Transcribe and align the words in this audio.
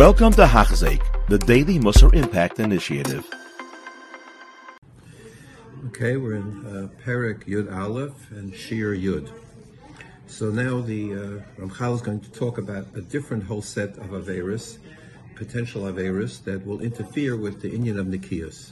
Welcome 0.00 0.32
to 0.32 0.46
Hachzeik, 0.46 1.02
the 1.28 1.36
Daily 1.36 1.78
Musar 1.78 2.14
Impact 2.14 2.58
Initiative. 2.58 3.28
Okay, 5.88 6.16
we're 6.16 6.36
in 6.36 6.64
uh, 6.64 6.88
Perik 7.04 7.44
Yud 7.44 7.70
Aleph 7.70 8.30
and 8.30 8.54
Shir 8.54 8.96
Yud. 8.96 9.30
So 10.26 10.48
now 10.48 10.80
the 10.80 11.12
uh, 11.12 11.60
Ramchal 11.60 11.96
is 11.96 12.00
going 12.00 12.20
to 12.20 12.32
talk 12.32 12.56
about 12.56 12.86
a 12.94 13.02
different 13.02 13.44
whole 13.44 13.60
set 13.60 13.90
of 13.98 14.06
Averis, 14.06 14.78
potential 15.34 15.82
Averis, 15.82 16.42
that 16.44 16.64
will 16.64 16.80
interfere 16.80 17.36
with 17.36 17.60
the 17.60 17.70
Indian 17.70 17.98
of 17.98 18.06
Nikias. 18.06 18.70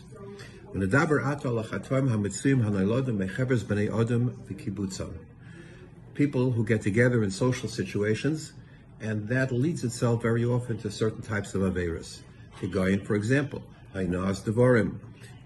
People 6.14 6.50
who 6.52 6.64
get 6.64 6.80
together 6.80 7.22
in 7.22 7.30
social 7.30 7.68
situations 7.68 8.52
and 9.00 9.28
that 9.28 9.52
leads 9.52 9.84
itself 9.84 10.22
very 10.22 10.44
often 10.44 10.78
to 10.78 10.90
certain 10.90 11.22
types 11.22 11.54
of 11.54 11.62
Averis. 11.62 12.20
Higayin, 12.60 13.04
for 13.06 13.14
example, 13.14 13.62
Hainas 13.94 14.42
Devarim, 14.42 14.98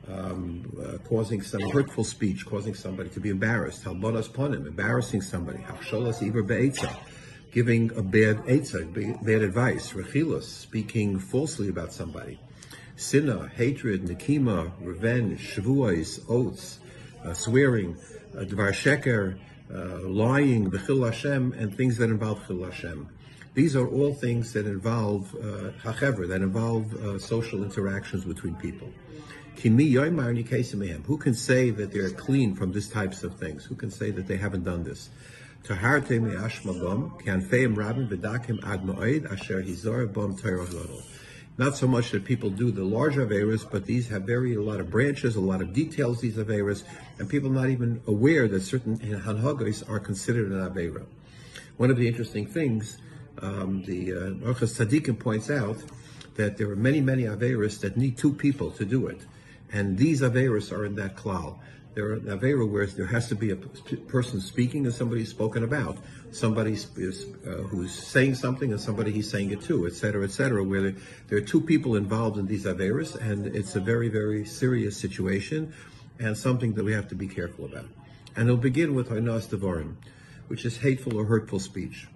um, 0.08 0.64
uh, 0.82 0.98
causing 1.06 1.42
some 1.42 1.62
hurtful 1.70 2.04
speech, 2.04 2.44
causing 2.46 2.74
somebody 2.74 3.08
to 3.10 3.20
be 3.20 3.28
embarrassed, 3.28 3.84
Halbonas 3.84 4.28
Ponim, 4.28 4.66
embarrassing 4.66 5.22
somebody, 5.22 5.58
Hachsholas 5.58 6.26
Iver 6.26 6.42
Be'etza, 6.42 6.96
giving 7.52 7.90
a 7.96 8.02
bad 8.02 8.38
etza, 8.44 8.92
bad 9.22 9.42
advice, 9.42 9.92
Rechilos, 9.92 10.44
speaking 10.44 11.18
falsely 11.18 11.68
about 11.68 11.92
somebody, 11.92 12.40
Sinna, 12.96 13.48
hatred, 13.48 14.06
Nikima, 14.06 14.72
revenge, 14.80 15.54
Shavuos, 15.54 16.20
oaths, 16.28 16.78
uh, 17.24 17.34
swearing, 17.34 17.96
uh, 18.36 18.40
Dvar 18.40 18.72
Sheker, 18.72 19.38
uh, 19.72 20.08
lying, 20.08 20.70
Bechil 20.70 21.04
Hashem, 21.04 21.52
and 21.52 21.76
things 21.76 21.96
that 21.98 22.10
involve 22.10 22.46
Chil 22.46 22.64
Hashem. 22.64 23.08
These 23.54 23.76
are 23.76 23.86
all 23.86 24.14
things 24.14 24.54
that 24.54 24.64
involve 24.64 25.34
uh, 25.34 25.72
hachever, 25.82 26.26
that 26.28 26.40
involve 26.40 26.94
uh, 26.94 27.18
social 27.18 27.62
interactions 27.62 28.24
between 28.24 28.54
people. 28.54 28.88
Who 29.62 29.70
can 31.18 31.34
say 31.34 31.70
that 31.70 31.90
they're 31.92 32.10
clean 32.10 32.54
from 32.54 32.72
these 32.72 32.88
types 32.88 33.22
of 33.22 33.36
things? 33.38 33.64
Who 33.66 33.74
can 33.74 33.90
say 33.90 34.10
that 34.10 34.26
they 34.26 34.38
haven't 34.38 34.64
done 34.64 34.84
this? 34.84 35.10
Not 41.58 41.76
so 41.76 41.86
much 41.86 42.10
that 42.10 42.24
people 42.24 42.50
do 42.50 42.70
the 42.70 42.84
large 42.84 43.16
Averas, 43.16 43.70
but 43.70 43.84
these 43.84 44.08
have 44.08 44.22
very 44.22 44.54
a 44.54 44.62
lot 44.62 44.80
of 44.80 44.90
branches, 44.90 45.36
a 45.36 45.40
lot 45.40 45.60
of 45.60 45.74
details, 45.74 46.22
these 46.22 46.36
Averas, 46.36 46.84
and 47.18 47.28
people 47.28 47.50
not 47.50 47.68
even 47.68 48.00
aware 48.06 48.48
that 48.48 48.62
certain 48.62 48.96
Hanhagos 48.98 49.88
are 49.88 50.00
considered 50.00 50.50
an 50.50 50.66
Avera. 50.66 51.04
One 51.76 51.90
of 51.90 51.98
the 51.98 52.08
interesting 52.08 52.46
things 52.46 52.96
um, 53.40 53.82
the 53.84 54.12
uh, 54.12 54.16
Orchas 54.46 54.78
Tzadikim 54.78 55.18
points 55.18 55.50
out 55.50 55.76
that 56.34 56.56
there 56.56 56.70
are 56.70 56.76
many, 56.76 57.00
many 57.00 57.24
Averis 57.24 57.80
that 57.80 57.96
need 57.96 58.16
two 58.16 58.32
people 58.32 58.70
to 58.72 58.84
do 58.84 59.06
it. 59.06 59.20
And 59.72 59.96
these 59.96 60.20
Averis 60.20 60.72
are 60.72 60.84
in 60.84 60.94
that 60.96 61.16
klal. 61.16 61.58
There 61.94 62.12
are 62.12 62.20
Avera 62.20 62.68
where 62.68 62.86
there 62.86 63.06
has 63.06 63.28
to 63.28 63.34
be 63.34 63.50
a 63.50 63.56
person 63.56 64.40
speaking 64.40 64.86
and 64.86 64.94
somebody 64.94 65.26
spoken 65.26 65.62
about. 65.62 65.98
Somebody 66.30 66.72
is, 66.72 67.26
uh, 67.46 67.50
who's 67.68 67.92
saying 67.92 68.36
something 68.36 68.72
and 68.72 68.80
somebody 68.80 69.12
he's 69.12 69.30
saying 69.30 69.50
it 69.50 69.60
to, 69.62 69.86
etc., 69.86 70.24
etc., 70.24 70.64
where 70.64 70.80
there, 70.80 70.94
there, 71.28 71.38
are 71.38 71.42
two 71.42 71.60
people 71.60 71.96
involved 71.96 72.38
in 72.38 72.46
these 72.46 72.64
Averis, 72.64 73.14
and 73.16 73.46
it's 73.54 73.76
a 73.76 73.80
very, 73.80 74.08
very 74.08 74.46
serious 74.46 74.96
situation 74.96 75.74
and 76.18 76.36
something 76.36 76.72
that 76.74 76.84
we 76.84 76.92
have 76.92 77.08
to 77.08 77.14
be 77.14 77.28
careful 77.28 77.66
about. 77.66 77.86
And 78.36 78.48
it'll 78.48 78.56
begin 78.56 78.94
with 78.94 79.10
Hainas 79.10 79.48
Devarim, 79.48 79.96
which 80.48 80.64
is 80.64 80.78
hateful 80.78 81.18
or 81.18 81.26
hurtful 81.26 81.58
speech. 81.58 82.06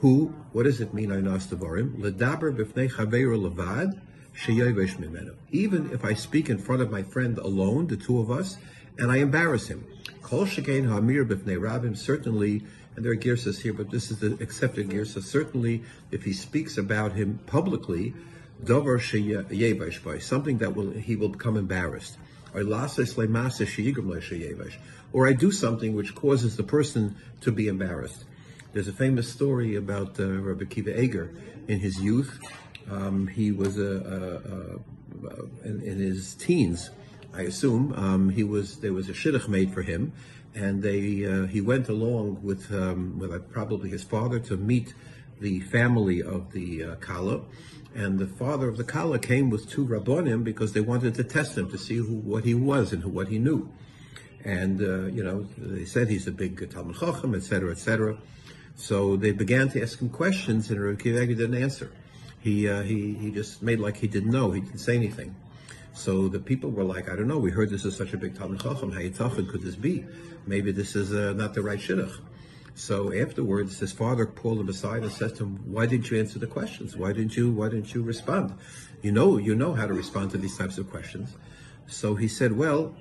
Who, 0.00 0.34
what 0.52 0.64
does 0.64 0.80
it 0.82 0.92
mean, 0.92 1.08
Ainas 1.08 1.46
Devarim? 1.46 1.96
Ledaber 1.98 2.54
b'fnei 2.54 2.90
chaveru 2.90 3.50
levad, 3.50 3.98
sheyevesh 4.36 4.96
mimenu. 4.98 5.34
Even 5.50 5.90
if 5.90 6.04
I 6.04 6.12
speak 6.12 6.50
in 6.50 6.58
front 6.58 6.82
of 6.82 6.90
my 6.90 7.02
friend 7.02 7.38
alone, 7.38 7.86
the 7.86 7.96
two 7.96 8.20
of 8.20 8.30
us, 8.30 8.58
and 8.98 9.10
I 9.10 9.16
embarrass 9.16 9.68
him. 9.68 9.86
Kol 10.22 10.44
shekein 10.44 10.86
ha'amir 10.88 11.24
b'fnei 11.24 11.58
rabim, 11.58 11.96
certainly, 11.96 12.62
and 12.94 13.04
there 13.04 13.12
are 13.12 13.16
girsas 13.16 13.60
here, 13.62 13.72
but 13.72 13.90
this 13.90 14.10
is 14.10 14.18
the 14.18 14.36
accepted 14.42 14.90
girsa, 14.90 15.22
certainly 15.22 15.82
if 16.10 16.24
he 16.24 16.34
speaks 16.34 16.76
about 16.76 17.12
him 17.12 17.38
publicly, 17.46 18.14
dover 18.62 18.98
sheyevesh 18.98 20.22
something 20.22 20.58
that 20.58 20.76
will, 20.76 20.90
he 20.90 21.16
will 21.16 21.30
become 21.30 21.56
embarrassed. 21.56 22.18
Or 25.12 25.28
I 25.28 25.32
do 25.32 25.52
something 25.52 25.94
which 25.94 26.14
causes 26.14 26.56
the 26.56 26.62
person 26.62 27.16
to 27.42 27.52
be 27.52 27.68
embarrassed. 27.68 28.24
There's 28.76 28.88
a 28.88 28.92
famous 28.92 29.32
story 29.32 29.74
about 29.76 30.20
uh, 30.20 30.26
Rabbi 30.26 30.64
Akiva 30.64 30.98
Eger 30.98 31.32
in 31.66 31.80
his 31.80 31.98
youth. 31.98 32.38
Um, 32.90 33.26
he 33.26 33.50
was 33.50 33.78
a, 33.78 33.82
a, 35.24 35.28
a, 35.28 35.66
in, 35.66 35.80
in, 35.80 35.98
his 35.98 36.34
teens, 36.34 36.90
I 37.32 37.44
assume. 37.44 37.94
Um, 37.94 38.28
he 38.28 38.44
was 38.44 38.80
there 38.80 38.92
was 38.92 39.08
a 39.08 39.14
shidduch 39.14 39.48
made 39.48 39.72
for 39.72 39.80
him, 39.80 40.12
and 40.54 40.82
they 40.82 41.24
uh, 41.24 41.46
he 41.46 41.62
went 41.62 41.88
along 41.88 42.42
with 42.42 42.70
um, 42.70 43.18
with 43.18 43.32
uh, 43.32 43.38
probably 43.50 43.88
his 43.88 44.02
father 44.04 44.38
to 44.40 44.58
meet 44.58 44.92
the 45.40 45.60
family 45.60 46.22
of 46.22 46.52
the 46.52 46.84
uh, 46.84 46.94
kala, 46.96 47.44
and 47.94 48.18
the 48.18 48.26
father 48.26 48.68
of 48.68 48.76
the 48.76 48.84
kala 48.84 49.18
came 49.18 49.48
with 49.48 49.70
two 49.70 49.86
rabbonim 49.86 50.44
because 50.44 50.74
they 50.74 50.82
wanted 50.82 51.14
to 51.14 51.24
test 51.24 51.56
him 51.56 51.70
to 51.70 51.78
see 51.78 51.96
who, 51.96 52.16
what 52.16 52.44
he 52.44 52.52
was 52.52 52.92
and 52.92 53.02
who, 53.02 53.08
what 53.08 53.28
he 53.28 53.38
knew. 53.38 53.72
And 54.44 54.82
uh, 54.82 55.06
you 55.06 55.24
know, 55.24 55.46
they 55.56 55.86
said 55.86 56.10
he's 56.10 56.26
a 56.26 56.30
big 56.30 56.70
Talmud 56.70 56.98
Chacham, 56.98 57.34
etc., 57.34 57.70
etc. 57.70 58.18
So 58.76 59.16
they 59.16 59.32
began 59.32 59.70
to 59.70 59.82
ask 59.82 60.00
him 60.00 60.10
questions, 60.10 60.70
and 60.70 60.82
Rabbi 60.82 61.02
didn't 61.02 61.54
answer. 61.54 61.90
He, 62.40 62.68
uh, 62.68 62.82
he, 62.82 63.14
he 63.14 63.30
just 63.30 63.62
made 63.62 63.80
like 63.80 63.96
he 63.96 64.06
didn't 64.06 64.30
know. 64.30 64.52
He 64.52 64.60
didn't 64.60 64.78
say 64.78 64.94
anything. 64.94 65.34
So 65.94 66.28
the 66.28 66.38
people 66.38 66.70
were 66.70 66.84
like, 66.84 67.10
I 67.10 67.16
don't 67.16 67.26
know. 67.26 67.38
We 67.38 67.50
heard 67.50 67.70
this 67.70 67.86
is 67.86 67.96
such 67.96 68.12
a 68.12 68.18
big 68.18 68.36
Talmud 68.36 68.60
Chacham. 68.60 68.92
How 68.92 69.28
could 69.30 69.62
this 69.62 69.76
be? 69.76 70.04
Maybe 70.46 70.70
this 70.70 70.94
is 70.94 71.12
uh, 71.12 71.32
not 71.32 71.54
the 71.54 71.62
right 71.62 71.78
shidduch. 71.78 72.20
So 72.74 73.12
afterwards, 73.18 73.78
his 73.78 73.92
father 73.92 74.26
pulled 74.26 74.60
him 74.60 74.68
aside 74.68 75.02
and 75.02 75.10
said 75.10 75.34
to 75.36 75.44
him, 75.44 75.72
"Why 75.72 75.86
didn't 75.86 76.10
you 76.10 76.20
answer 76.20 76.38
the 76.38 76.46
questions? 76.46 76.94
Why 76.94 77.14
didn't 77.14 77.34
you? 77.34 77.50
Why 77.50 77.70
didn't 77.70 77.94
you 77.94 78.02
respond? 78.02 78.52
You 79.00 79.12
know, 79.12 79.38
you 79.38 79.54
know 79.54 79.72
how 79.72 79.86
to 79.86 79.94
respond 79.94 80.32
to 80.32 80.38
these 80.38 80.58
types 80.58 80.76
of 80.76 80.90
questions." 80.90 81.34
So 81.86 82.14
he 82.14 82.28
said, 82.28 82.52
"Well, 82.52 82.94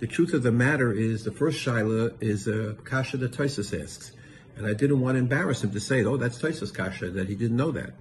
the 0.00 0.08
truth 0.08 0.34
of 0.34 0.42
the 0.42 0.50
matter 0.50 0.92
is, 0.92 1.22
the 1.22 1.30
first 1.30 1.64
shaila 1.64 2.20
is 2.20 2.48
a 2.48 2.74
kasha 2.82 3.18
that 3.18 3.30
Tosfos 3.30 3.80
asks. 3.80 4.10
And 4.60 4.68
I 4.68 4.74
didn't 4.74 5.00
want 5.00 5.14
to 5.14 5.20
embarrass 5.20 5.64
him 5.64 5.70
to 5.70 5.80
say, 5.80 6.04
oh, 6.04 6.18
that's 6.18 6.36
Taisa's 6.36 6.70
kasha, 6.70 7.08
that 7.12 7.30
he 7.30 7.34
didn't 7.34 7.56
know 7.56 7.70
that. 7.70 7.94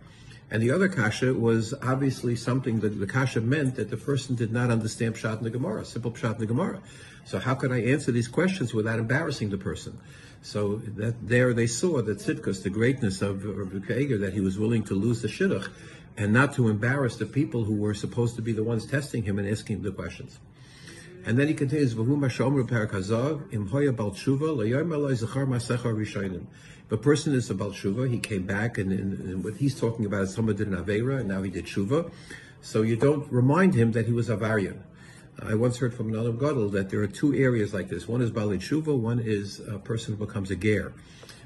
And 0.51 0.61
the 0.61 0.71
other 0.71 0.89
kasha 0.89 1.33
was 1.33 1.73
obviously 1.81 2.35
something 2.35 2.81
that 2.81 2.99
the 2.99 3.07
kasha 3.07 3.39
meant 3.39 3.77
that 3.77 3.89
the 3.89 3.95
person 3.95 4.35
did 4.35 4.51
not 4.51 4.69
understand 4.69 5.15
pshat 5.15 5.37
in 5.37 5.45
the 5.45 5.51
Gemara, 5.51 5.85
simple 5.85 6.11
pshat 6.11 6.33
in 6.33 6.39
the 6.41 6.45
Gemara. 6.45 6.81
So 7.23 7.39
how 7.39 7.55
could 7.55 7.71
I 7.71 7.79
answer 7.79 8.11
these 8.11 8.27
questions 8.27 8.73
without 8.73 8.99
embarrassing 8.99 9.51
the 9.51 9.57
person? 9.57 9.97
So 10.41 10.81
that 10.97 11.25
there 11.25 11.53
they 11.53 11.67
saw 11.67 12.01
that 12.01 12.17
Tzidkus, 12.17 12.61
the 12.61 12.69
greatness 12.69 13.21
of 13.21 13.45
Rabbi 13.45 13.93
Eger, 13.93 14.17
that 14.17 14.33
he 14.33 14.41
was 14.41 14.59
willing 14.59 14.83
to 14.83 14.95
lose 14.95 15.21
the 15.21 15.29
shidduch 15.29 15.69
and 16.17 16.33
not 16.33 16.55
to 16.55 16.67
embarrass 16.67 17.15
the 17.15 17.25
people 17.25 17.63
who 17.63 17.75
were 17.75 17.93
supposed 17.93 18.35
to 18.35 18.41
be 18.41 18.51
the 18.51 18.65
ones 18.65 18.85
testing 18.85 19.23
him 19.23 19.39
and 19.39 19.47
asking 19.47 19.77
him 19.77 19.83
the 19.83 19.91
questions. 19.91 20.39
And 21.29 21.37
then 21.37 21.47
he 21.47 21.53
continues, 21.53 21.93
If 21.93 21.99
a 21.99 22.03
person 26.97 27.35
is 27.35 27.51
a 27.51 27.53
Balshuva, 27.53 28.09
he 28.09 28.17
came 28.17 28.47
back, 28.47 28.79
and, 28.79 28.91
and, 28.91 29.19
and, 29.19 29.43
what 29.43 29.57
he's 29.57 29.79
talking 29.79 30.07
about 30.07 30.23
is 30.23 30.33
someone 30.33 30.55
did 30.55 30.69
an 30.69 30.83
Avera, 30.83 31.19
and 31.19 31.29
now 31.29 31.43
he 31.43 31.51
did 31.51 31.67
Shuva. 31.67 32.11
So 32.61 32.81
you 32.81 32.95
don't 32.95 33.31
remind 33.31 33.75
him 33.75 33.91
that 33.91 34.07
he 34.07 34.11
was 34.11 34.27
Avarian. 34.27 34.79
I 35.39 35.53
once 35.53 35.77
heard 35.77 35.93
from 35.93 36.09
another 36.09 36.31
Gadol 36.31 36.69
that 36.69 36.89
there 36.89 37.03
are 37.03 37.07
two 37.07 37.35
areas 37.35 37.75
like 37.75 37.89
this. 37.89 38.07
One 38.07 38.23
is 38.23 38.31
Balid 38.31 38.61
Shuva, 38.61 38.97
one 38.97 39.19
is 39.19 39.59
a 39.59 39.77
person 39.77 40.15
who 40.15 40.25
becomes 40.25 40.49
a 40.49 40.55
Ger. 40.55 40.93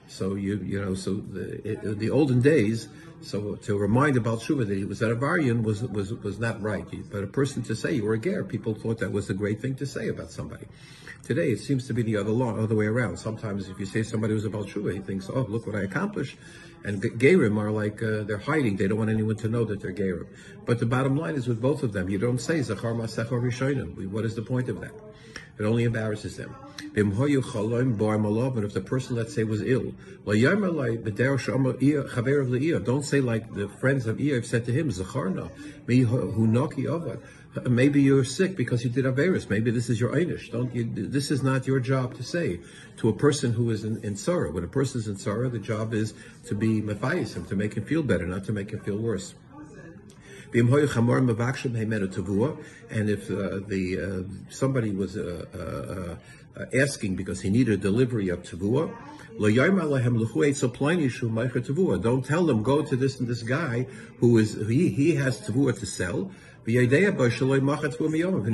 So 0.08 0.36
you 0.36 0.58
you 0.58 0.82
know 0.82 0.96
so 0.96 1.16
the, 1.16 1.96
the 1.98 2.10
olden 2.10 2.42
days. 2.42 2.88
So 3.22 3.56
to 3.56 3.78
remind 3.78 4.18
about 4.18 4.40
Shuva 4.40 4.68
that 4.68 4.78
he 4.78 4.84
was 4.84 5.02
at 5.02 5.12
Avarian 5.12 5.64
was 5.64 5.82
was 5.82 6.14
was 6.14 6.40
not 6.40 6.62
right. 6.62 6.86
But 7.10 7.24
a 7.24 7.28
person 7.28 7.64
to 7.64 7.76
say 7.76 7.94
you 7.94 8.04
were 8.04 8.16
a 8.16 8.20
ger, 8.20 8.44
people 8.44 8.74
thought 8.74 9.00
that 9.00 9.12
was 9.12 9.30
a 9.30 9.34
great 9.34 9.62
thing 9.62 9.76
to 9.76 9.86
say 9.86 10.10
about 10.10 10.30
somebody. 10.30 10.66
Today 11.24 11.52
it 11.52 11.60
seems 11.60 11.88
to 11.88 11.94
be 11.94 12.02
the 12.02 12.18
other 12.18 12.32
law, 12.32 12.54
other 12.58 12.76
way 12.76 12.86
around. 12.86 13.18
Sometimes 13.18 13.70
if 13.70 13.80
you 13.80 13.86
say 13.86 14.04
somebody 14.04 14.34
was 14.34 14.44
about 14.44 14.68
Shuva, 14.68 14.94
he 14.94 15.00
thinks, 15.00 15.30
oh 15.30 15.46
look 15.48 15.66
what 15.66 15.76
I 15.76 15.84
accomplished. 15.84 16.38
And 16.84 17.02
Gerim 17.02 17.58
are 17.58 17.72
like 17.72 18.04
uh, 18.04 18.24
they're 18.24 18.38
hiding; 18.38 18.76
they 18.76 18.90
don't 18.90 18.98
want 18.98 19.10
anyone 19.10 19.38
to 19.38 19.48
know 19.48 19.64
that 19.64 19.80
they're 19.80 19.94
Gerim. 19.94 20.28
But 20.66 20.80
the 20.80 20.86
bottom 20.86 21.16
line 21.16 21.36
is 21.36 21.48
with 21.48 21.62
both 21.62 21.82
of 21.82 21.94
them, 21.94 22.10
you 22.10 22.18
don't 22.18 22.42
say 22.42 22.62
Zachar 22.62 22.94
Masechor 22.94 23.42
Rishonim. 23.42 24.06
What 24.10 24.26
is 24.26 24.36
the 24.36 24.42
point 24.42 24.68
of 24.68 24.82
that? 24.82 24.92
It 25.60 25.64
only 25.64 25.84
embarrasses 25.84 26.38
them. 26.38 26.56
But 26.96 27.04
if 27.04 28.74
the 28.74 28.84
person, 28.86 29.16
let's 29.16 29.34
say, 29.34 29.44
was 29.44 29.62
ill, 29.62 29.94
don't 32.84 33.04
say 33.04 33.22
like 33.22 33.54
the 33.54 33.70
friends 33.80 34.06
of 34.06 34.18
Iyov 34.18 34.46
said 34.46 34.66
to 34.66 34.72
him, 34.72 34.92
Maybe 37.70 38.02
you're 38.02 38.24
sick 38.24 38.56
because 38.56 38.84
you 38.84 38.90
did 38.90 39.06
Averis. 39.06 39.48
Maybe 39.48 39.70
this 39.70 39.88
is 39.88 40.00
your 40.00 40.16
Einish. 40.16 40.52
Don't 40.52 40.74
you, 40.74 40.86
this 40.86 41.30
is 41.30 41.44
not 41.44 41.68
your 41.68 41.80
job 41.80 42.16
to 42.16 42.24
say 42.24 42.60
to 42.98 43.10
a 43.10 43.14
person 43.14 43.54
who 43.54 43.70
is 43.70 43.84
in, 43.84 44.04
in 44.04 44.16
sorrow. 44.16 44.52
When 44.52 44.64
a 44.64 44.68
person 44.68 45.02
is 45.02 45.08
in 45.08 45.18
sorrow, 45.18 45.50
the 45.50 45.60
job 45.60 45.94
is 45.94 46.16
to 46.48 46.56
be 46.56 46.82
Matthias, 46.82 47.34
to 47.34 47.56
make 47.56 47.76
him 47.76 47.86
feel 47.86 48.02
better, 48.02 48.26
not 48.26 48.46
to 48.46 48.54
make 48.54 48.72
him 48.72 48.80
feel 48.80 48.98
worse. 48.98 49.36
And 50.54 50.70
if 53.10 53.32
uh, 53.32 53.60
the 53.68 53.84
uh, 54.00 54.24
somebody 54.52 54.92
was 54.92 55.18
uh, 55.18 55.46
uh, 55.54 56.16
uh, 56.60 56.66
asking 56.80 57.16
because 57.16 57.42
he 57.42 57.50
needed 57.50 57.74
a 57.74 57.78
delivery 57.78 58.30
of 58.30 58.44
tavua, 58.44 58.94
don't 62.04 62.26
tell 62.26 62.46
them 62.46 62.62
go 62.62 62.84
to 62.84 62.96
this 62.96 63.20
and 63.20 63.28
this 63.28 63.42
guy 63.42 63.88
who 64.20 64.38
is 64.38 64.54
he 64.68 64.90
he 64.90 65.16
has 65.16 65.42
tavua 65.42 65.80
to 65.80 65.86
sell. 65.88 66.32
And 66.66 66.78
he 66.78 66.88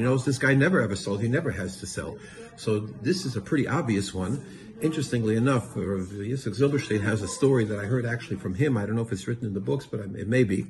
knows 0.02 0.26
this 0.26 0.38
guy 0.40 0.54
never 0.56 0.82
ever 0.82 0.96
sold. 0.96 1.22
He 1.22 1.28
never 1.28 1.52
has 1.52 1.80
to 1.82 1.86
sell. 1.86 2.18
So 2.56 2.80
this 2.80 3.26
is 3.26 3.36
a 3.36 3.42
pretty 3.42 3.68
obvious 3.68 4.14
one. 4.14 4.44
Interestingly 4.82 5.36
enough, 5.36 5.76
Yitzhak 5.76 6.58
Zilberstein 6.58 7.02
has 7.02 7.22
a 7.22 7.28
story 7.28 7.66
that 7.66 7.78
I 7.78 7.86
heard 7.86 8.06
actually 8.06 8.38
from 8.38 8.56
him. 8.56 8.78
I 8.78 8.86
don't 8.86 8.96
know 8.96 9.02
if 9.02 9.12
it's 9.12 9.28
written 9.28 9.46
in 9.46 9.54
the 9.54 9.60
books, 9.60 9.86
but 9.86 10.00
it 10.00 10.30
may 10.30 10.46
be 10.46 10.68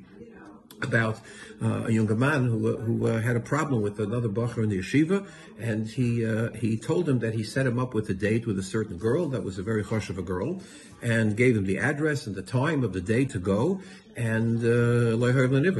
about 0.83 1.19
uh, 1.61 1.85
a 1.85 1.91
younger 1.91 2.15
man 2.15 2.45
who, 2.45 2.77
who 2.77 3.07
uh, 3.07 3.19
had 3.21 3.35
a 3.35 3.39
problem 3.39 3.81
with 3.81 3.99
another 3.99 4.29
bacher 4.29 4.63
in 4.63 4.69
the 4.69 4.79
yeshiva, 4.79 5.27
and 5.59 5.87
he 5.87 6.25
uh, 6.25 6.51
he 6.53 6.77
told 6.77 7.07
him 7.07 7.19
that 7.19 7.33
he 7.33 7.43
set 7.43 7.65
him 7.65 7.79
up 7.79 7.93
with 7.93 8.09
a 8.09 8.13
date 8.13 8.45
with 8.45 8.57
a 8.59 8.63
certain 8.63 8.97
girl 8.97 9.27
that 9.29 9.43
was 9.43 9.57
a 9.57 9.63
very 9.63 9.83
hush 9.83 10.09
of 10.09 10.17
a 10.17 10.21
girl, 10.21 10.61
and 11.01 11.35
gave 11.35 11.55
him 11.55 11.65
the 11.65 11.77
address 11.77 12.27
and 12.27 12.35
the 12.35 12.41
time 12.41 12.83
of 12.83 12.93
the 12.93 13.01
day 13.01 13.25
to 13.25 13.39
go, 13.39 13.81
and 14.15 14.59
uh, 14.59 15.15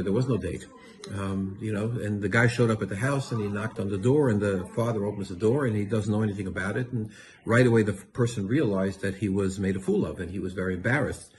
there 0.04 0.13
was 0.13 0.28
no 0.28 0.38
date. 0.38 0.66
Um, 1.18 1.57
you 1.62 1.72
know, 1.72 1.86
and 1.86 2.22
the 2.22 2.30
guy 2.30 2.48
showed 2.48 2.69
up 2.69 2.81
at 2.81 2.90
the 2.90 2.96
house 2.96 3.31
and 3.31 3.42
he 3.42 3.48
knocked 3.48 3.80
on 3.80 3.90
the 3.90 3.98
door, 3.98 4.30
and 4.30 4.40
the 4.42 4.66
father 4.75 5.06
opens 5.06 5.30
the 5.30 5.36
door 5.36 5.66
and 5.66 5.75
he 5.75 5.86
doesn't 5.86 6.12
know 6.12 6.22
anything 6.22 6.46
about 6.46 6.78
it, 6.78 6.92
and 6.92 7.10
right 7.46 7.66
away 7.66 7.84
the 7.84 7.94
person 7.94 8.48
realized 8.48 9.01
that 9.01 9.16
he 9.16 9.30
was 9.30 9.60
made 9.60 9.75
a 9.75 9.80
fool 9.80 10.06
of, 10.06 10.19
and 10.19 10.30
he 10.30 10.40
was 10.40 10.54
very 10.54 10.74
embarrassed. 10.75 11.31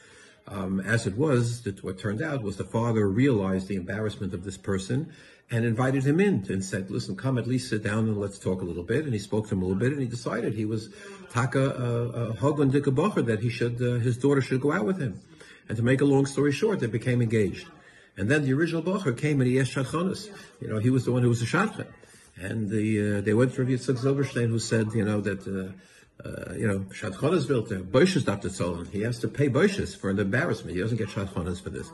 Um, 0.50 0.80
as 0.80 1.06
it 1.06 1.16
was, 1.16 1.62
that 1.62 1.84
what 1.84 1.98
turned 1.98 2.20
out 2.20 2.42
was 2.42 2.56
the 2.56 2.64
father 2.64 3.08
realized 3.08 3.68
the 3.68 3.76
embarrassment 3.76 4.34
of 4.34 4.42
this 4.42 4.56
person 4.56 5.12
and 5.48 5.64
invited 5.64 6.04
him 6.04 6.18
in 6.18 6.44
and 6.48 6.64
said, 6.64 6.90
listen, 6.90 7.16
come 7.16 7.38
at 7.38 7.46
least 7.46 7.70
sit 7.70 7.84
down 7.84 8.08
and 8.08 8.18
let's 8.18 8.38
talk 8.38 8.60
a 8.60 8.64
little 8.64 8.82
bit. 8.82 9.04
And 9.04 9.12
he 9.12 9.20
spoke 9.20 9.48
to 9.48 9.54
him 9.54 9.62
a 9.62 9.64
little 9.64 9.78
bit 9.78 9.92
and 9.92 10.00
he 10.00 10.08
decided 10.08 10.54
he 10.54 10.64
was 10.64 10.90
taka 11.30 12.34
hogan 12.38 12.70
dikabacher 12.72 13.24
that 13.26 13.40
he 13.40 13.48
should, 13.48 13.80
uh, 13.80 14.00
his 14.00 14.18
daughter 14.18 14.40
should 14.40 14.60
go 14.60 14.72
out 14.72 14.84
with 14.84 15.00
him. 15.00 15.20
And 15.68 15.76
to 15.76 15.84
make 15.84 16.00
a 16.00 16.04
long 16.04 16.26
story 16.26 16.50
short, 16.50 16.80
they 16.80 16.88
became 16.88 17.22
engaged. 17.22 17.68
And 18.16 18.28
then 18.28 18.44
the 18.44 18.52
original 18.52 18.82
bacher 18.82 19.16
came 19.16 19.40
and 19.40 19.48
he 19.48 19.60
asked 19.60 19.74
Shadchanas. 19.74 20.28
You 20.60 20.68
know, 20.68 20.78
he 20.78 20.90
was 20.90 21.04
the 21.04 21.12
one 21.12 21.22
who 21.22 21.28
was 21.28 21.42
a 21.42 21.46
Shadchan. 21.46 21.86
And 22.36 22.70
the, 22.70 23.18
uh, 23.18 23.20
they 23.20 23.34
went 23.34 23.54
to 23.54 23.64
Yitzchak 23.64 23.98
Zilberstein 23.98 24.48
who 24.48 24.58
said, 24.58 24.92
you 24.94 25.04
know, 25.04 25.20
that, 25.20 25.46
uh, 25.46 25.72
uh, 26.24 26.54
you 26.54 26.66
know, 26.66 26.80
Shadchanas 26.90 27.46
built 27.46 27.68
there. 27.68 27.80
Boishes 27.80 28.24
Dr. 28.24 28.48
Tzolin. 28.48 28.90
He 28.90 29.02
has 29.02 29.18
to 29.20 29.28
pay 29.28 29.48
Boishes 29.48 29.96
for 29.96 30.10
an 30.10 30.18
embarrassment. 30.18 30.74
He 30.76 30.82
doesn't 30.82 30.98
get 30.98 31.08
Shadchanas 31.08 31.62
for 31.62 31.70
this. 31.70 31.90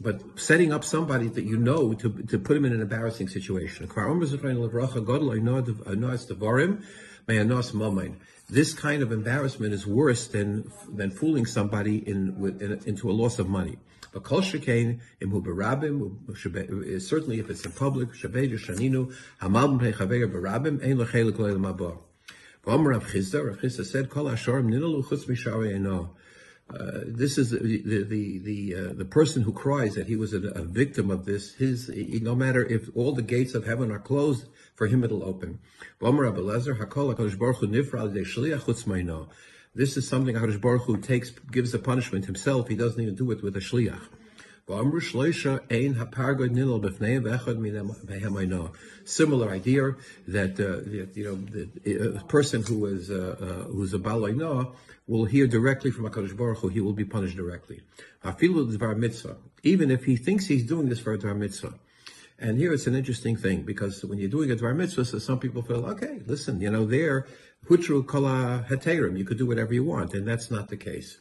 But 0.00 0.38
setting 0.38 0.72
up 0.72 0.84
somebody 0.84 1.28
that 1.28 1.44
you 1.44 1.56
know 1.56 1.94
to, 1.94 2.10
to 2.10 2.38
put 2.38 2.56
him 2.56 2.64
in 2.64 2.72
an 2.72 2.80
embarrassing 2.80 3.28
situation. 3.28 3.88
This 8.50 8.74
kind 8.74 9.02
of 9.02 9.12
embarrassment 9.12 9.72
is 9.72 9.86
worse 9.86 10.26
than 10.26 10.70
than 10.92 11.10
fooling 11.10 11.46
somebody 11.46 11.98
in, 11.98 12.56
in 12.60 12.80
into 12.86 13.08
a 13.08 13.12
loss 13.12 13.38
of 13.38 13.48
money. 13.48 13.78
But 14.12 14.26
certainly 14.26 14.52
if 17.40 17.50
it's 17.50 17.64
in 17.64 17.72
public, 17.72 18.10
shaninu, 18.10 19.14
hamal 19.40 19.78
Rav 22.66 23.04
Chisda, 23.04 23.46
Rav 23.46 23.58
Chisda 23.58 23.84
said, 23.84 24.10
"Kol 24.10 24.24
asharim 24.24 24.68
ninalu 24.68 25.04
chutz 25.04 25.26
misharei 25.26 26.08
uh, 26.70 27.00
this 27.06 27.36
is 27.36 27.50
the 27.50 27.58
the 27.58 28.04
the 28.04 28.38
the, 28.38 28.74
uh, 28.74 28.94
the, 28.94 29.04
person 29.04 29.42
who 29.42 29.52
cries 29.52 29.96
that 29.96 30.06
he 30.06 30.16
was 30.16 30.32
a, 30.32 30.38
a, 30.38 30.62
victim 30.62 31.10
of 31.10 31.26
this. 31.26 31.52
His 31.54 31.90
no 31.90 32.34
matter 32.34 32.64
if 32.64 32.88
all 32.96 33.12
the 33.12 33.20
gates 33.20 33.54
of 33.54 33.66
heaven 33.66 33.90
are 33.90 33.98
closed, 33.98 34.46
for 34.74 34.86
him 34.86 35.04
it'll 35.04 35.22
open. 35.22 35.58
This 36.00 36.14
is 39.98 40.08
something 40.08 40.34
Hakadosh 40.34 40.60
Baruch 40.60 40.84
Hu 40.84 40.96
takes 40.96 41.30
gives 41.30 41.72
the 41.72 41.78
punishment 41.78 42.24
himself. 42.24 42.68
He 42.68 42.76
doesn't 42.76 43.00
even 43.00 43.14
do 43.14 43.30
it 43.30 43.42
with 43.42 43.56
a 43.56 43.60
shliach. 43.60 44.00
Similar 44.66 44.90
idea 49.50 49.94
that, 50.28 50.58
uh, 50.58 50.80
you 51.14 51.24
know 51.24 51.34
the, 51.34 51.68
a 52.16 52.24
person 52.24 52.62
who 52.62 52.86
is 52.86 53.10
uh, 53.10 53.36
uh, 53.38 53.44
who's 53.70 53.92
a 53.92 53.98
balaina 53.98 54.72
will 55.06 55.26
hear 55.26 55.46
directly 55.46 55.90
from 55.90 56.04
Hakadosh 56.04 56.34
Baruch 56.34 56.56
Hu. 56.58 56.68
He 56.68 56.80
will 56.80 56.94
be 56.94 57.04
punished 57.04 57.36
directly. 57.36 57.82
Even 59.62 59.90
if 59.90 60.04
he 60.04 60.16
thinks 60.16 60.46
he's 60.46 60.64
doing 60.64 60.88
this 60.88 60.98
for 60.98 61.12
a 61.12 61.18
dvar 61.18 61.36
mitzvah. 61.36 61.74
And 62.38 62.58
here 62.58 62.72
it's 62.72 62.86
an 62.86 62.94
interesting 62.94 63.36
thing 63.36 63.62
because 63.62 64.04
when 64.04 64.18
you're 64.18 64.30
doing 64.30 64.50
a 64.50 64.56
dvar 64.56 64.74
mitzvah, 64.74 65.04
so 65.04 65.18
some 65.18 65.38
people 65.38 65.62
feel, 65.62 65.84
okay, 65.86 66.20
listen, 66.26 66.60
you 66.60 66.70
know, 66.70 66.86
there, 66.86 67.26
hutru 67.68 68.06
kala 68.06 68.64
heterim, 68.68 69.18
you 69.18 69.24
could 69.24 69.38
do 69.38 69.46
whatever 69.46 69.74
you 69.74 69.84
want, 69.84 70.14
and 70.14 70.26
that's 70.26 70.50
not 70.50 70.68
the 70.68 70.76
case. 70.76 71.18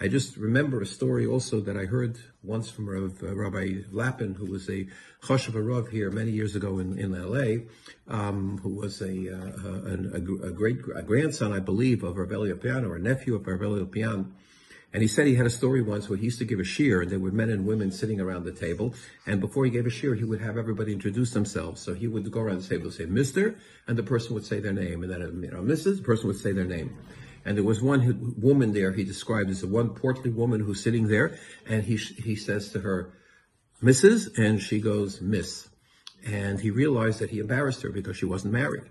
I 0.00 0.08
just 0.08 0.36
remember 0.36 0.82
a 0.82 0.86
story 0.86 1.24
also 1.24 1.60
that 1.60 1.76
I 1.76 1.84
heard 1.84 2.18
once 2.42 2.68
from 2.68 2.88
uh, 2.88 3.32
Rabbi 3.32 3.82
Lapin, 3.92 4.34
who 4.34 4.46
was 4.46 4.68
a 4.68 4.88
Choshev 5.22 5.54
Rav 5.54 5.88
here 5.88 6.10
many 6.10 6.32
years 6.32 6.56
ago 6.56 6.80
in, 6.80 6.98
in 6.98 7.12
LA, 7.12 7.62
um, 8.08 8.58
who 8.58 8.70
was 8.74 9.00
a, 9.00 9.32
uh, 9.32 10.16
a, 10.16 10.48
a, 10.48 10.50
great 10.50 10.78
a 10.96 11.02
grandson, 11.02 11.52
I 11.52 11.60
believe, 11.60 12.02
of 12.02 12.16
Rav 12.16 12.28
Lopian 12.28 12.84
or 12.84 12.96
a 12.96 12.98
nephew 12.98 13.36
of 13.36 13.46
Rav 13.46 13.60
Lopian. 13.60 14.32
And 14.92 15.00
he 15.00 15.08
said 15.08 15.28
he 15.28 15.36
had 15.36 15.46
a 15.46 15.50
story 15.50 15.80
once 15.80 16.08
where 16.08 16.18
he 16.18 16.24
used 16.24 16.38
to 16.38 16.44
give 16.44 16.58
a 16.58 16.64
shiur, 16.64 17.02
and 17.02 17.10
there 17.10 17.20
were 17.20 17.30
men 17.30 17.50
and 17.50 17.64
women 17.64 17.92
sitting 17.92 18.20
around 18.20 18.44
the 18.44 18.52
table. 18.52 18.94
And 19.26 19.40
before 19.40 19.64
he 19.64 19.70
gave 19.70 19.86
a 19.86 19.90
shiur, 19.90 20.16
he 20.16 20.24
would 20.24 20.40
have 20.40 20.56
everybody 20.56 20.92
introduce 20.92 21.32
themselves. 21.32 21.80
So 21.80 21.94
he 21.94 22.08
would 22.08 22.28
go 22.32 22.40
around 22.40 22.62
the 22.62 22.68
table 22.68 22.86
and 22.86 22.94
say, 22.94 23.06
Mister, 23.06 23.56
and 23.86 23.96
the 23.96 24.02
person 24.02 24.34
would 24.34 24.44
say 24.44 24.58
their 24.58 24.72
name. 24.72 25.04
And 25.04 25.12
then, 25.12 25.20
you 25.42 25.50
know, 25.50 25.62
Mrs., 25.62 25.98
the 25.98 26.02
person 26.02 26.26
would 26.26 26.38
say 26.38 26.52
their 26.52 26.64
name. 26.64 26.96
And 27.44 27.56
there 27.56 27.64
was 27.64 27.82
one 27.82 28.00
who, 28.00 28.34
woman 28.38 28.72
there 28.72 28.92
he 28.92 29.04
described 29.04 29.50
as 29.50 29.62
a 29.62 29.66
one 29.66 29.90
portly 29.90 30.30
woman 30.30 30.60
who's 30.60 30.82
sitting 30.82 31.08
there, 31.08 31.38
and 31.68 31.84
he 31.84 31.96
he 31.96 32.36
says 32.36 32.70
to 32.70 32.80
her, 32.80 33.12
Mrs., 33.82 34.38
and 34.38 34.62
she 34.62 34.80
goes, 34.80 35.20
Miss. 35.20 35.68
And 36.26 36.58
he 36.58 36.70
realized 36.70 37.18
that 37.18 37.30
he 37.30 37.38
embarrassed 37.38 37.82
her 37.82 37.90
because 37.90 38.16
she 38.16 38.24
wasn't 38.24 38.54
married, 38.54 38.84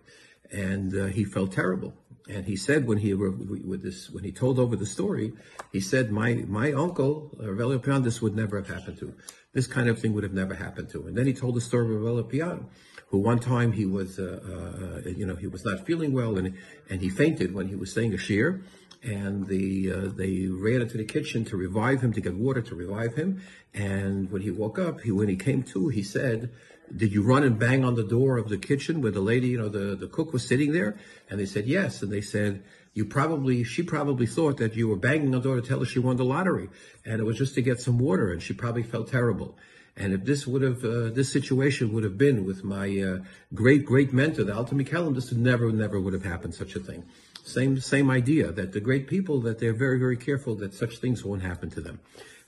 and 0.51 0.95
uh, 0.95 1.05
he 1.05 1.23
felt 1.23 1.51
terrible. 1.51 1.95
And 2.29 2.45
he 2.45 2.55
said 2.55 2.87
when 2.87 2.99
he 2.99 3.13
with 3.13 3.83
this 3.83 4.09
when 4.09 4.23
he 4.23 4.31
told 4.31 4.57
over 4.57 4.75
the 4.75 4.85
story, 4.85 5.33
he 5.71 5.81
said, 5.81 6.11
"My 6.11 6.35
my 6.47 6.71
uncle 6.71 7.31
Rav 7.37 7.57
Elya 7.57 7.79
Lopian, 7.79 8.03
this 8.03 8.21
would 8.21 8.35
never 8.35 8.57
have 8.57 8.67
happened 8.67 8.97
to. 8.99 9.13
This 9.51 9.67
kind 9.67 9.89
of 9.89 9.99
thing 9.99 10.13
would 10.13 10.23
have 10.23 10.33
never 10.33 10.53
happened 10.53 10.89
to." 10.91 11.05
And 11.07 11.17
then 11.17 11.27
he 11.27 11.33
told 11.33 11.56
the 11.56 11.61
story 11.61 11.94
of 11.94 12.01
Rav 12.01 12.15
Elya 12.15 12.23
Lopian, 12.23 12.65
who 13.13 13.19
one 13.19 13.37
time 13.37 13.71
he 13.71 13.85
was, 13.85 14.18
uh, 14.18 15.03
uh, 15.06 15.07
you 15.07 15.23
know, 15.23 15.35
he 15.35 15.45
was 15.45 15.63
not 15.63 15.85
feeling 15.85 16.13
well 16.13 16.35
and, 16.35 16.57
and 16.89 16.99
he 16.99 17.09
fainted 17.09 17.53
when 17.53 17.68
he 17.68 17.75
was 17.75 17.94
saying 17.94 18.11
a 18.11 18.18
shiur. 18.18 18.63
And 19.03 19.45
the, 19.45 19.92
uh, 19.92 20.07
they 20.15 20.47
ran 20.47 20.81
into 20.81 20.97
the 20.97 21.06
kitchen 21.06 21.45
to 21.45 21.56
revive 21.56 22.01
him, 22.01 22.11
to 22.13 22.21
get 22.21 22.33
water 22.33 22.63
to 22.63 22.73
revive 22.73 23.13
him. 23.13 23.44
And 23.71 24.31
when 24.31 24.42
he 24.42 24.49
woke 24.49 24.80
up, 24.80 25.01
he, 25.01 25.11
when 25.11 25.30
he 25.30 25.35
came 25.35 25.61
to, 25.73 25.89
he 25.89 26.01
said, 26.01 26.51
did 26.95 27.14
you 27.14 27.23
run 27.23 27.44
and 27.44 27.57
bang 27.57 27.83
on 27.83 27.95
the 27.95 28.04
door 28.04 28.38
of 28.38 28.50
the 28.50 28.57
kitchen 28.57 29.02
where 29.02 29.12
the 29.12 29.21
lady, 29.21 29.47
you 29.50 29.57
know, 29.57 29.69
the, 29.69 29.95
the 29.95 30.07
cook 30.07 30.33
was 30.33 30.47
sitting 30.47 30.71
there? 30.71 30.97
And 31.30 31.40
they 31.40 31.45
said, 31.45 31.66
yes. 31.66 32.02
And 32.02 32.12
they 32.12 32.21
said, 32.21 32.64
you 32.94 33.06
probably, 33.06 33.64
she 33.64 33.83
probably 33.83 34.28
thought 34.28 34.57
that 34.57 34.76
you 34.76 34.88
were 34.88 34.95
banging 34.95 35.28
on 35.28 35.31
the 35.31 35.40
door 35.42 35.56
to 35.56 35.68
tell 35.68 35.80
her 35.80 35.85
she 35.85 36.00
won 36.00 36.18
the 36.18 36.26
lottery. 36.26 36.69
And 37.06 37.19
it 37.19 37.23
was 37.23 37.38
just 37.38 37.56
to 37.56 37.62
get 37.62 37.80
some 37.80 37.97
water. 37.97 38.31
And 38.31 38.42
she 38.42 38.54
probably 38.54 38.83
felt 38.83 39.07
terrible. 39.07 39.57
And 39.95 40.14
if 40.14 40.26
this 40.26 40.47
would 40.47 40.62
have, 40.62 40.83
uh, 40.83 41.09
this 41.09 41.31
situation 41.31 41.94
would 41.94 42.04
have 42.04 42.18
been 42.18 42.45
with 42.45 42.64
my 42.64 43.00
uh, 43.00 43.19
great, 43.54 43.85
great 43.85 44.12
mentor, 44.12 44.44
the 44.44 44.56
Alter 44.56 44.76
MiKelm, 44.76 45.14
this 45.14 45.31
never, 45.31 45.71
never 45.71 46.00
would 46.00 46.14
have 46.14 46.26
happened, 46.26 46.56
such 46.56 46.76
a 46.76 46.80
thing. 46.80 47.04
Same, 47.44 47.80
same 47.80 48.09
idea, 48.09 48.52
that 48.52 48.71
the 48.71 48.80
great 48.80 49.07
people, 49.07 49.42
that 49.42 49.59
they're 49.59 49.73
very, 49.73 50.00
very 50.00 50.18
careful 50.18 50.56
that 50.56 50.73
such 50.73 50.97
things 50.97 51.23
won't 51.23 51.44
happen 51.44 51.69
to 51.71 51.81
them. 51.81 52.00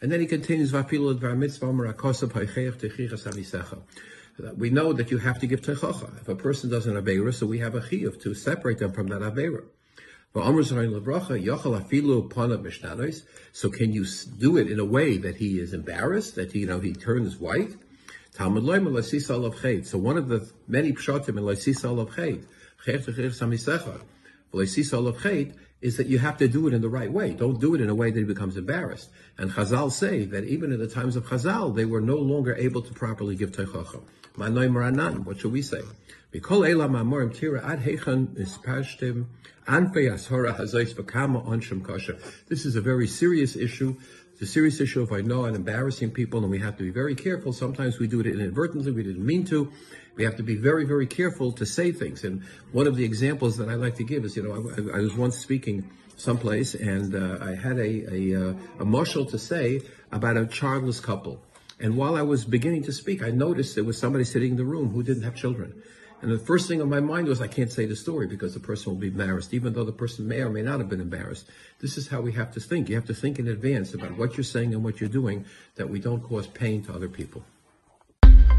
And 0.01 0.11
then 0.11 0.19
he 0.19 0.25
continues, 0.25 0.71
we 4.57 4.69
know 4.69 4.93
that 4.93 5.11
you 5.11 5.17
have 5.19 5.39
to 5.39 5.47
give 5.47 5.61
techacha. 5.61 6.21
If 6.21 6.27
a 6.27 6.35
person 6.35 6.69
does 6.69 6.87
an 6.87 6.95
avera, 6.95 7.33
so 7.33 7.45
we 7.45 7.59
have 7.59 7.75
a 7.75 7.81
chiyuv 7.81 8.21
to 8.21 8.33
separate 8.33 8.79
them 8.79 8.91
from 8.91 9.07
that 9.07 9.21
avera. 9.21 9.63
So 13.53 13.69
can 13.69 13.93
you 13.93 14.05
do 14.37 14.57
it 14.57 14.69
in 14.69 14.79
a 14.81 14.85
way 14.85 15.17
that 15.17 15.37
he 15.37 15.59
is 15.59 15.73
embarrassed, 15.73 16.35
that 16.35 16.53
you 16.53 16.67
know 16.67 16.81
he 16.81 16.91
turns 16.91 17.37
white? 17.37 17.77
So 18.37 18.49
one 18.49 20.17
of 20.17 20.27
the 20.27 20.51
many 20.67 20.91
pshatim 20.91 21.29
in 21.29 21.43
Laisisa 21.45 21.97
of 21.97 22.13
Chet 25.23 25.55
is 25.81 25.97
that 25.97 26.07
you 26.07 26.19
have 26.19 26.37
to 26.37 26.47
do 26.47 26.67
it 26.67 26.73
in 26.73 26.81
the 26.81 26.89
right 26.89 27.11
way. 27.11 27.33
Don't 27.33 27.59
do 27.59 27.75
it 27.75 27.81
in 27.81 27.89
a 27.89 27.95
way 27.95 28.09
that 28.09 28.17
he 28.17 28.25
becomes 28.25 28.57
embarrassed. 28.57 29.09
And 29.37 29.51
Chazal 29.51 29.91
say 29.91 30.25
that 30.25 30.45
even 30.45 30.71
in 30.71 30.79
the 30.79 30.87
times 30.87 31.15
of 31.15 31.25
Chazal, 31.25 31.75
they 31.75 31.85
were 31.85 32.01
no 32.01 32.15
longer 32.15 32.55
able 32.55 32.81
to 32.81 32.93
properly 32.93 33.35
give 33.35 33.51
Teichacha. 33.51 34.01
What 35.25 35.39
should 35.39 35.51
we 35.51 35.61
say? 35.61 35.81
Mikol 36.33 36.69
Elam 36.69 36.93
Amorim 36.93 37.33
Tira 37.33 37.63
Ad 37.65 37.79
Heichan 37.79 38.35
Ispashtim 38.35 39.27
Anfei 39.65 40.11
Ashora 40.11 40.57
Hazais 40.57 40.93
Vakama 40.93 41.45
Onshim 41.45 41.85
Kasha. 41.85 42.17
This 42.49 42.65
is 42.65 42.75
a 42.75 42.81
very 42.81 43.07
serious 43.07 43.55
issue. 43.55 43.95
It's 44.35 44.41
a 44.41 44.47
serious 44.47 44.81
issue 44.81 45.01
if 45.01 45.13
I 45.13 45.21
know 45.21 45.45
I'm 45.45 45.55
embarrassing 45.55 46.11
people, 46.11 46.41
and 46.41 46.51
we 46.51 46.59
have 46.59 46.75
to 46.75 46.83
be 46.83 46.89
very 46.89 47.15
careful. 47.15 47.53
Sometimes 47.53 47.99
we 47.99 48.07
do 48.07 48.19
it 48.19 48.27
inadvertently, 48.27 48.91
we 48.91 49.01
didn't 49.01 49.25
mean 49.25 49.45
to. 49.45 49.71
We 50.17 50.25
have 50.25 50.35
to 50.35 50.43
be 50.43 50.57
very, 50.57 50.83
very 50.83 51.07
careful 51.07 51.53
to 51.53 51.65
say 51.65 51.93
things. 51.93 52.25
And 52.25 52.43
one 52.73 52.85
of 52.85 52.97
the 52.97 53.05
examples 53.05 53.55
that 53.59 53.69
I 53.69 53.75
like 53.75 53.95
to 53.95 54.03
give 54.03 54.25
is, 54.25 54.35
you 54.35 54.43
know, 54.43 54.91
I, 54.91 54.97
I 54.97 54.99
was 54.99 55.15
once 55.15 55.37
speaking 55.37 55.89
someplace, 56.17 56.75
and 56.75 57.15
uh, 57.15 57.37
I 57.41 57.55
had 57.55 57.77
a, 57.77 58.13
a, 58.13 58.49
uh, 58.49 58.53
a 58.79 58.85
mashal 58.85 59.29
to 59.29 59.39
say 59.39 59.79
about 60.11 60.35
a 60.35 60.45
childless 60.45 60.99
couple. 60.99 61.41
And 61.79 61.95
while 61.95 62.17
I 62.17 62.21
was 62.23 62.43
beginning 62.43 62.83
to 62.83 62.91
speak, 62.91 63.23
I 63.23 63.29
noticed 63.29 63.75
there 63.75 63.85
was 63.85 63.97
somebody 63.97 64.25
sitting 64.25 64.51
in 64.51 64.57
the 64.57 64.65
room 64.65 64.89
who 64.89 65.01
didn't 65.01 65.23
have 65.23 65.35
children. 65.35 65.81
And 66.25 66.33
the 66.33 66.39
first 66.39 66.67
thing 66.67 66.81
on 66.81 66.89
my 66.89 67.01
mind 67.01 67.27
was, 67.27 67.39
I 67.39 67.45
can't 67.45 67.71
say 67.71 67.85
the 67.85 67.95
story 67.95 68.25
because 68.25 68.55
the 68.55 68.59
person 68.59 68.91
will 68.91 68.99
be 68.99 69.09
embarrassed, 69.09 69.53
even 69.53 69.73
though 69.73 69.83
the 69.83 69.91
person 69.91 70.27
may 70.27 70.41
or 70.41 70.49
may 70.49 70.63
not 70.63 70.79
have 70.79 70.89
been 70.89 70.99
embarrassed. 70.99 71.47
This 71.81 71.99
is 71.99 72.07
how 72.07 72.19
we 72.19 72.31
have 72.31 72.51
to 72.53 72.59
think. 72.59 72.89
You 72.89 72.95
have 72.95 73.05
to 73.05 73.13
think 73.13 73.37
in 73.37 73.47
advance 73.47 73.93
about 73.93 74.17
what 74.17 74.35
you're 74.35 74.43
saying 74.43 74.73
and 74.73 74.83
what 74.83 74.99
you're 74.99 75.07
doing 75.07 75.45
that 75.75 75.87
we 75.87 75.99
don't 75.99 76.23
cause 76.23 76.47
pain 76.47 76.83
to 76.85 76.93
other 76.95 77.07
people. 77.07 77.43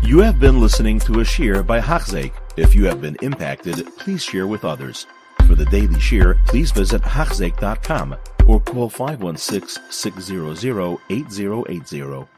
You 0.01 0.21
have 0.21 0.39
been 0.39 0.61
listening 0.61 1.01
to 1.01 1.15
a 1.15 1.25
shiur 1.25 1.67
by 1.67 1.81
Hachzeik. 1.81 2.35
If 2.57 2.73
you 2.73 2.85
have 2.85 3.01
been 3.01 3.17
impacted, 3.21 3.85
please 3.97 4.23
share 4.23 4.47
with 4.47 4.65
others. 4.65 5.09
For 5.49 5.57
the 5.57 5.65
daily 5.65 5.97
shiur, 5.97 6.37
please 6.47 6.71
visit 6.71 7.03
Hachzeik.com 7.03 8.15
or 8.47 8.61
call 8.61 8.89
516 8.89 9.83
600 9.91 10.99
8080. 11.11 12.36